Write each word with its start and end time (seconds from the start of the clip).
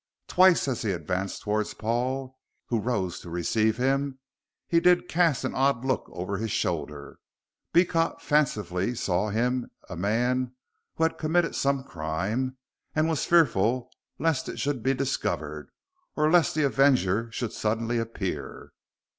Twice 0.27 0.67
as 0.67 0.81
he 0.81 0.93
advanced 0.93 1.43
towards 1.43 1.75
Paul, 1.75 2.35
who 2.69 2.79
rose 2.79 3.19
to 3.19 3.29
receive 3.29 3.77
him, 3.77 4.17
did 4.71 4.85
he 4.87 4.95
cast 5.03 5.43
the 5.43 5.51
odd 5.53 5.85
look 5.85 6.09
over 6.11 6.37
his 6.39 6.49
shoulder. 6.49 7.19
Beecot 7.71 8.19
fancifully 8.19 8.95
saw 8.95 9.27
in 9.27 9.35
him 9.35 9.71
a 9.89 9.95
man 9.95 10.55
who 10.95 11.03
had 11.03 11.19
committed 11.19 11.53
some 11.55 11.83
crime 11.83 12.57
and 12.95 13.07
was 13.07 13.25
fearful 13.25 13.91
lest 14.17 14.49
it 14.49 14.59
should 14.59 14.81
be 14.81 14.95
discovered, 14.95 15.69
or 16.15 16.31
lest 16.31 16.55
the 16.55 16.63
avenger 16.63 17.31
should 17.31 17.53
suddenly 17.53 17.99
appear. 17.99 18.71